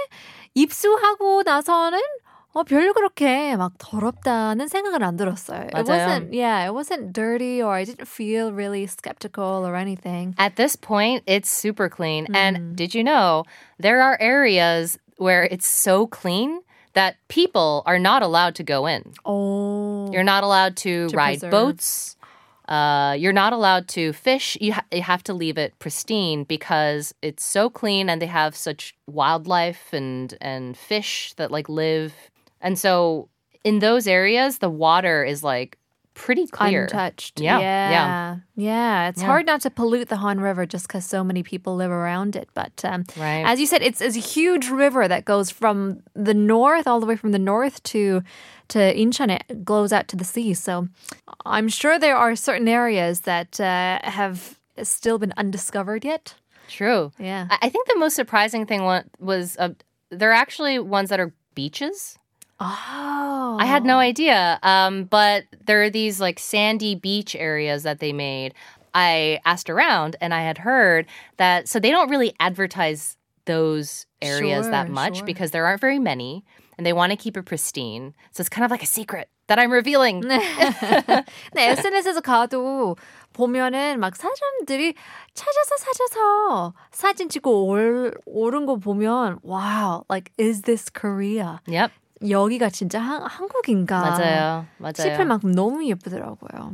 입수하고 0.54 1.44
나서는 1.44 2.00
어, 2.54 2.64
별로 2.64 2.94
그렇게 2.94 3.58
막 3.58 3.74
더럽다는 3.78 4.70
생각은 4.70 5.04
안 5.04 5.18
들었어요. 5.18 5.64
It 5.68 5.74
맞아요. 5.74 5.88
wasn't, 5.90 6.34
yeah, 6.34 6.66
it 6.66 6.74
wasn't 6.74 7.12
dirty 7.12 7.62
or 7.62 7.74
I 7.76 7.84
didn't 7.84 8.08
feel 8.08 8.54
really 8.54 8.88
skeptical 8.88 9.66
or 9.68 9.76
anything. 9.76 10.36
At 10.38 10.56
this 10.56 10.78
point, 10.78 11.24
it's 11.28 11.50
super 11.50 11.90
clean. 11.90 12.28
Mm. 12.28 12.36
And 12.36 12.76
did 12.78 12.96
you 12.96 13.04
know 13.04 13.44
there 13.78 14.02
are 14.02 14.18
areas 14.22 14.98
where 15.18 15.44
it's 15.44 15.68
so 15.68 16.08
clean 16.08 16.62
that 16.94 17.18
people 17.28 17.84
are 17.86 18.00
not 18.00 18.24
allowed 18.24 18.56
to 18.56 18.64
go 18.64 18.86
in? 18.88 19.04
Oh, 19.26 20.10
You're 20.14 20.24
not 20.24 20.46
allowed 20.46 20.78
to, 20.78 21.10
To 21.10 21.16
ride 21.18 21.42
preserve. 21.42 21.52
boats. 21.52 22.16
Uh, 22.70 23.16
you're 23.20 23.34
not 23.34 23.52
allowed 23.52 23.90
to 23.90 24.14
fish. 24.14 24.58
You, 24.62 24.74
ha- 24.74 24.86
you 24.94 25.02
have 25.02 25.24
to 25.26 25.34
leave 25.34 25.58
it 25.58 25.78
pristine 25.80 26.46
because 26.46 27.14
it's 27.22 27.44
so 27.44 27.70
clean 27.70 28.10
and 28.10 28.22
they 28.22 28.26
have 28.32 28.56
such 28.56 28.96
wildlife 29.08 29.92
and, 29.92 30.34
and 30.40 30.78
fish 30.78 31.34
that 31.36 31.52
like 31.52 31.68
live. 31.68 32.14
and 32.61 32.79
so 32.79 33.29
in 33.65 33.79
those 33.79 34.07
areas, 34.07 34.59
the 34.59 34.71
water 34.71 35.25
is 35.25 35.43
like 35.43 35.77
pretty 36.15 36.47
clear. 36.47 36.83
untouched. 36.83 37.41
Yeah, 37.41 37.59
yeah, 37.61 37.91
yeah. 37.91 38.37
yeah. 38.57 39.09
It's 39.09 39.21
Yeah. 39.23 39.27
hard 39.27 39.47
not 39.47 39.61
to 39.63 39.71
pollute 39.71 40.09
the 40.09 40.17
Han 40.17 40.41
River 40.41 40.67
just 40.67 40.87
because 40.87 41.07
so 41.07 41.25
many 41.25 41.43
people 41.43 41.77
live 41.77 41.91
around 41.91 42.37
it. 42.37 42.49
But 42.53 42.85
um, 42.85 43.05
Right. 43.17 43.45
as 43.47 43.59
you 43.61 43.67
said, 43.67 43.81
it's, 43.83 44.01
it's 44.03 44.17
a 44.17 44.21
huge 44.21 44.69
river 44.69 45.09
that 45.09 45.25
goes 45.25 45.51
from 45.51 46.03
the 46.15 46.35
north 46.35 46.87
all 46.87 47.01
the 47.01 47.07
way 47.07 47.17
from 47.17 47.33
the 47.33 47.39
north 47.39 47.83
to 47.85 48.23
to 48.69 48.79
Incheon. 48.79 49.31
It 49.49 49.65
goes 49.65 49.93
out 49.93 50.07
to 50.09 50.17
the 50.17 50.25
sea. 50.25 50.53
So 50.55 50.89
I'm 51.47 51.69
sure 51.69 51.99
there 51.99 52.17
are 52.17 52.37
certain 52.37 52.69
areas 52.69 53.21
that 53.23 53.59
uh, 53.59 53.99
have 54.05 54.59
still 54.83 55.19
been 55.19 55.33
undiscovered 55.37 56.05
yet. 56.05 56.35
True. 56.69 57.11
Yeah. 57.19 57.49
I 57.51 57.69
think 57.69 57.89
the 57.89 57.99
most 57.99 58.15
surprising 58.15 58.67
thing 58.67 58.83
was 59.19 59.57
uh, 59.59 59.71
there 60.11 60.31
are 60.31 60.35
actually 60.35 60.79
ones 60.79 61.09
that 61.11 61.19
are 61.19 61.33
beaches. 61.55 62.17
Oh, 62.60 63.58
I 63.60 63.66
had 63.66 63.84
no 63.84 63.98
idea. 64.00 64.60
Um, 64.64 65.06
but 65.06 65.44
there 65.66 65.84
are 65.84 65.90
these 65.90 66.22
like 66.22 66.40
sandy 66.40 66.96
beach 66.96 67.36
areas 67.36 67.84
that 67.84 68.00
they 68.00 68.14
made. 68.14 68.54
I 68.94 69.40
asked 69.44 69.70
around 69.70 70.16
and 70.22 70.34
I 70.34 70.42
had 70.42 70.58
heard 70.60 71.06
that 71.38 71.68
so 71.68 71.80
they 71.80 71.92
don't 71.92 72.10
really 72.10 72.34
advertise 72.40 73.18
those 73.46 74.06
areas 74.22 74.70
that 74.70 74.88
Sure, 74.88 74.96
much 74.96 75.18
sure. 75.18 75.26
because 75.26 75.52
there 75.52 75.66
aren't 75.66 75.82
very 75.82 76.00
many 76.00 76.46
and 76.78 76.86
they 76.86 76.94
want 76.94 77.12
to 77.12 77.18
keep 77.18 77.36
it 77.36 77.44
pristine. 77.44 78.14
So 78.32 78.40
it's 78.42 78.50
kind 78.50 78.64
of 78.64 78.72
like 78.72 78.82
a 78.84 78.88
secret 78.88 79.28
that 79.48 79.60
I'm 79.60 79.72
revealing. 79.72 80.24
네, 80.24 80.40
SNS에서 81.76 82.22
가도 82.22 82.98
보면은 83.34 84.00
막 84.00 84.16
사람들이 84.16 84.96
찾아서 85.34 85.76
찾아서 85.76 86.74
사진 86.92 87.28
찍고 87.28 87.68
올, 87.68 88.14
오른 88.26 88.66
거 88.66 88.78
보면 88.78 89.40
wow, 89.44 90.06
like 90.10 90.32
is 90.38 90.62
this 90.62 90.90
Korea? 90.90 91.60
Yep. 91.68 91.92
여기가 92.28 92.70
진짜 92.70 93.00
한, 93.00 93.22
한국인가 93.24 94.02
맞아요. 94.02 94.66
맞아요. 94.78 94.94
싶을 94.98 95.26
만큼 95.26 95.52
너무 95.54 95.86
예쁘더라고요. 95.86 96.74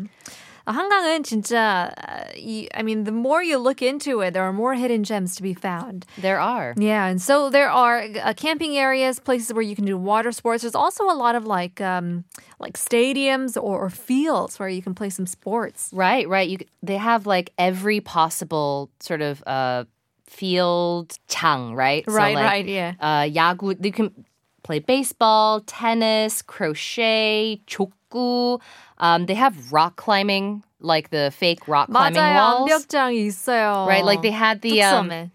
한강은 0.66 1.24
진짜 1.24 1.92
uh, 1.98 2.32
이, 2.36 2.68
I 2.74 2.84
mean, 2.84 3.04
the 3.04 3.12
more 3.12 3.42
you 3.42 3.58
look 3.58 3.82
into 3.82 4.22
it, 4.22 4.34
there 4.34 4.44
are 4.44 4.54
more 4.54 4.76
hidden 4.76 5.04
gems 5.04 5.36
to 5.36 5.44
be 5.44 5.54
found. 5.54 6.06
There 6.18 6.40
are. 6.40 6.76
Yeah, 6.78 7.08
and 7.08 7.22
so 7.22 7.50
there 7.50 7.70
are 7.70 8.06
uh, 8.24 8.34
camping 8.36 8.78
areas, 8.78 9.20
places 9.20 9.54
where 9.54 9.64
you 9.64 9.76
can 9.76 9.86
do 9.86 9.98
water 9.98 10.32
sports. 10.32 10.62
There's 10.62 10.76
also 10.76 11.06
a 11.06 11.18
lot 11.18 11.36
of 11.36 11.46
like 11.46 11.82
um, 11.82 12.26
like 12.60 12.78
stadiums 12.78 13.58
or, 13.58 13.86
or 13.86 13.90
fields 13.90 14.60
where 14.60 14.70
you 14.70 14.82
can 14.82 14.94
play 14.94 15.10
some 15.10 15.26
sports. 15.26 15.90
Right, 15.94 16.28
right. 16.30 16.48
You 16.48 16.58
they 16.84 16.98
have 16.98 17.26
like 17.26 17.52
every 17.58 18.00
possible 18.00 18.90
sort 19.00 19.22
of 19.22 19.44
uh 19.48 19.86
field 20.28 21.18
chang, 21.28 21.76
right? 21.76 22.06
Right, 22.08 22.36
like, 22.36 22.46
right, 22.46 22.66
yeah. 22.66 22.94
Uh 23.00 23.28
야구 23.28 23.76
you 23.84 23.92
can 23.92 24.12
play 24.67 24.81
baseball, 24.81 25.61
tennis, 25.61 26.43
croquet, 26.43 27.63
족구. 27.67 28.61
Um, 28.99 29.27
they 29.27 29.35
have 29.35 29.73
rock 29.73 29.95
climbing, 29.97 30.65
like 30.81 31.11
the 31.11 31.33
fake 31.35 31.69
rock 31.69 31.89
climbing 31.89 32.19
맞아요. 32.19 32.35
walls. 32.35 32.71
Right, 33.87 34.05
like 34.05 34.23
they 34.23 34.33
had 34.33 34.63
the 34.63 34.83
um, 34.83 35.31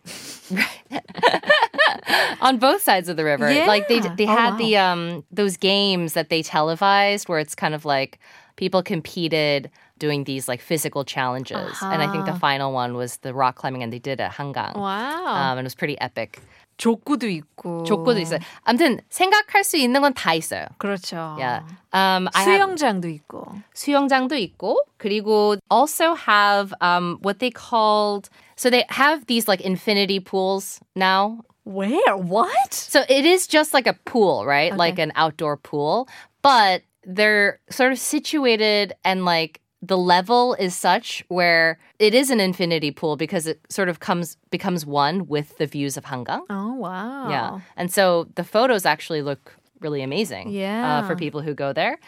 on 2.42 2.58
both 2.58 2.82
sides 2.82 3.08
of 3.08 3.16
the 3.16 3.24
river. 3.24 3.52
Yeah. 3.52 3.68
Like 3.68 3.88
they 3.88 4.02
they 4.18 4.26
had 4.26 4.52
wow. 4.52 4.58
the 4.58 4.78
um 4.78 5.24
those 5.32 5.56
games 5.56 6.14
that 6.14 6.30
they 6.30 6.44
televised 6.44 7.30
where 7.30 7.40
it's 7.40 7.56
kind 7.56 7.74
of 7.74 7.86
like 7.86 8.20
people 8.58 8.84
competed 8.84 9.72
doing 9.98 10.26
these 10.26 10.48
like 10.50 10.60
physical 10.60 11.06
challenges. 11.06 11.56
Uh-huh. 11.58 11.92
And 11.94 12.02
I 12.02 12.12
think 12.12 12.26
the 12.26 12.34
final 12.34 12.74
one 12.74 12.96
was 12.96 13.18
the 13.18 13.34
rock 13.34 13.56
climbing 13.56 13.84
and 13.84 13.94
they 13.94 14.00
did 14.00 14.20
at 14.20 14.32
Hangang. 14.34 14.76
Wow. 14.76 15.26
Um, 15.28 15.58
and 15.58 15.60
it 15.60 15.64
was 15.64 15.76
pretty 15.76 16.00
epic. 16.02 16.42
족구도 16.81 17.27
있고. 17.29 17.85
족구도 17.85 18.21
있어요. 18.21 18.39
아무튼 18.65 19.01
생각할 19.09 19.65
수 19.65 19.77
있는 19.79 20.03
건 20.03 20.13
다 20.13 20.35
있어요. 20.35 20.67
그렇죠. 20.79 21.37
Yeah. 21.39 21.65
Um, 21.93 22.29
I 22.35 22.43
have 22.45 22.77
수영장도 22.77 23.09
있고. 23.09 23.49
수영장도 23.75 24.37
있고 24.37 24.77
그리고 24.99 25.57
also 25.71 26.15
have 26.15 26.75
um 26.83 27.19
what 27.23 27.39
they 27.39 27.51
called 27.51 28.29
so 28.57 28.69
they 28.69 28.85
have 28.91 29.25
these 29.27 29.49
like 29.49 29.61
infinity 29.65 30.21
pools 30.21 30.81
now 30.95 31.39
Where? 31.65 32.15
What? 32.17 32.73
So 32.73 33.03
it 33.09 33.25
is 33.27 33.49
just 33.49 33.75
like 33.75 33.89
a 33.89 33.95
pool, 34.05 34.47
right? 34.47 34.71
Like 34.77 35.01
an 35.01 35.11
outdoor 35.17 35.57
pool, 35.57 36.07
but 36.41 36.83
they're 37.03 37.59
sort 37.71 37.91
of 37.91 37.99
situated 37.99 38.95
and 39.03 39.25
like 39.25 39.61
the 39.83 39.99
level 39.99 40.55
is 40.55 40.75
such 40.75 41.23
where 41.29 41.79
it 41.99 42.15
is 42.15 42.31
an 42.31 42.41
infinity 42.41 42.91
pool 42.91 43.17
because 43.17 43.47
it 43.47 43.61
sort 43.69 43.89
of 43.89 44.01
comes 44.01 44.37
becomes 44.51 44.87
one 44.87 45.27
with 45.29 45.59
the 45.59 45.67
views 45.67 45.97
of 45.97 46.05
Hangang. 46.05 46.43
Oh, 46.51 46.75
wow. 46.75 47.29
Yeah. 47.29 47.61
And 47.77 47.93
so 47.93 48.27
the 48.35 48.43
photos 48.45 48.87
actually 48.87 49.23
look 49.23 49.55
really 49.81 50.03
amazing 50.03 50.49
uh, 50.49 50.51
Yeah. 50.51 51.07
for 51.07 51.15
people 51.15 51.43
who 51.43 51.53
go 51.55 51.73
there. 51.73 51.99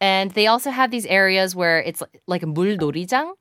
And 0.00 0.30
they 0.32 0.46
also 0.46 0.70
have 0.70 0.90
these 0.90 1.06
areas 1.06 1.54
where 1.54 1.80
it's 1.82 2.02
like 2.26 2.42
a 2.42 2.46
물놀이장, 2.46 3.32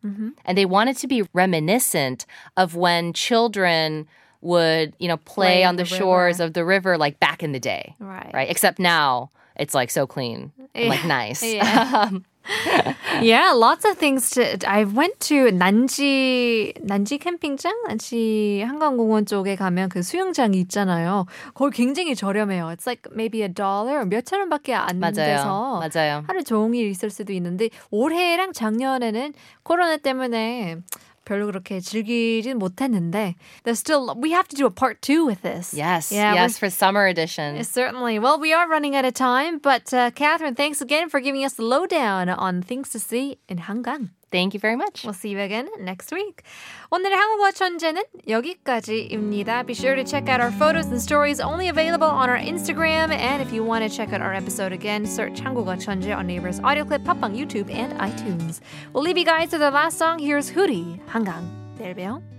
and 0.46 0.58
they 0.58 0.66
want 0.66 0.90
it 0.90 0.98
to 0.98 1.08
be 1.08 1.24
reminiscent 1.34 2.26
of 2.58 2.76
when 2.76 3.14
children 3.14 4.08
would, 4.42 4.94
you 5.00 5.08
know, 5.08 5.18
play, 5.18 5.48
Play 5.48 5.62
in 5.62 5.68
on 5.70 5.76
the, 5.78 5.84
the 5.84 5.90
shores 5.90 6.40
river. 6.40 6.48
of 6.48 6.54
the 6.54 6.66
river 6.66 6.98
like 6.98 7.20
back 7.20 7.42
in 7.44 7.52
the 7.52 7.60
day. 7.60 7.96
Right. 8.00 8.32
Right. 8.34 8.50
Except 8.50 8.80
now 8.80 9.30
it's 9.56 9.74
like 9.74 9.90
so 9.92 10.06
clean 10.08 10.52
and 10.76 10.90
like 10.90 11.06
nice. 11.06 11.42
Yeah. 11.44 12.10
yeah, 13.23 13.53
lots 13.53 13.85
of 13.85 13.97
things 13.99 14.31
to. 14.31 14.59
I 14.67 14.85
went 14.85 15.19
to 15.29 15.51
난지 15.53 16.75
난지 16.83 17.19
캠핑장, 17.19 17.85
난지 17.87 18.63
한강공원 18.67 19.27
쪽에 19.27 19.57
가면 19.57 19.89
그 19.89 20.03
수영장이 20.03 20.59
있잖아요. 20.63 21.27
거기 21.55 21.77
굉장히 21.77 22.15
저렴해요. 22.15 22.67
It's 22.67 22.87
like 22.87 23.11
maybe 23.13 23.43
a 23.43 23.49
dollar, 23.49 24.05
몇천 24.05 24.41
원밖에 24.41 24.75
안 24.75 24.99
맞아요. 24.99 25.13
돼서 25.13 25.81
맞아요. 25.81 26.25
하루 26.27 26.43
종일 26.43 26.89
있을 26.89 27.11
수도 27.11 27.33
있는데 27.33 27.71
올해랑 27.91 28.53
작년에는 28.53 29.35
코로나 29.63 29.97
때문에 29.97 30.79
별로 31.26 31.46
그렇게 31.48 31.80
즐기진 31.82 32.58
못했는데 32.58 33.36
there's 33.64 33.80
still 33.80 34.16
we 34.16 34.32
have 34.32 34.48
to 34.48 34.56
do 34.56 34.66
a 34.66 34.72
part 34.72 35.02
two 35.02 35.26
with 35.26 35.42
this. 35.42 35.74
Yes. 35.74 36.12
Yeah, 36.12 36.34
yes, 36.34 36.58
for 36.58 36.70
summer 36.70 37.06
edition. 37.06 37.58
Yes, 37.58 37.70
Certainly. 37.70 38.20
Well, 38.20 38.40
we 38.40 38.54
are 38.54 38.68
running 38.68 38.96
out 38.96 39.06
of 39.06 39.14
time, 39.14 39.60
but 39.60 39.94
uh, 39.94 40.12
Catherine, 40.12 40.56
thanks 40.56 40.82
again 40.82 41.10
for 41.10 41.20
giving 41.20 41.44
us 41.44 41.54
the 41.54 41.64
lowdown 41.64 42.30
on 42.30 42.62
things 42.62 42.90
to 42.90 43.00
see 43.00 43.40
in 43.50 43.60
Hangang. 43.60 44.12
Thank 44.33 44.55
you 44.55 44.61
very 44.61 44.77
much. 44.77 45.05
We'll 45.05 45.13
see 45.13 45.29
you 45.29 45.39
again 45.39 45.69
next 45.79 46.11
week. 46.11 46.43
오늘의 46.91 47.15
한국어 47.15 47.53
천재는 47.53 48.03
여기까지입니다. 48.27 49.63
Be 49.67 49.75
sure 49.75 49.95
to 49.95 50.05
check 50.05 50.29
out 50.31 50.41
our 50.41 50.51
photos 50.51 50.87
and 50.87 51.01
stories 51.01 51.39
only 51.39 51.69
available 51.69 52.09
on 52.09 52.31
our 52.31 52.39
Instagram. 52.39 53.13
And 53.13 53.43
if 53.43 53.53
you 53.53 53.63
want 53.63 53.85
to 53.85 53.95
check 53.95 54.13
out 54.15 54.23
our 54.23 54.33
episode 54.33 54.73
again, 54.73 55.05
search 55.05 55.43
한국어 55.43 55.77
천재 55.77 56.17
on 56.17 56.27
Naver's 56.27 56.61
Audio 56.61 56.85
Clip, 56.85 57.03
팟빵, 57.05 57.37
YouTube, 57.37 57.71
and 57.71 57.93
iTunes. 58.01 58.61
We'll 58.95 59.05
leave 59.05 59.19
you 59.19 59.27
guys 59.27 59.51
to 59.51 59.59
the 59.59 59.71
last 59.71 59.99
song. 59.99 60.19
Here's 60.19 60.51
Hootie, 60.51 60.99
한강. 61.07 61.45
내일 61.79 61.95
봬요. 61.95 62.32